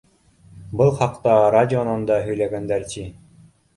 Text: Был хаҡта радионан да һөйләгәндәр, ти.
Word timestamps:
Был 0.79 0.89
хаҡта 1.01 1.35
радионан 1.57 2.07
да 2.13 2.17
һөйләгәндәр, 2.31 2.89
ти. 2.95 3.05